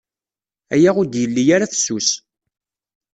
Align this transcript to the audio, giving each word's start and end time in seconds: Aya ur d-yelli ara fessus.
Aya 0.73 0.89
ur 0.99 1.07
d-yelli 1.07 1.43
ara 1.55 1.71
fessus. 1.71 2.09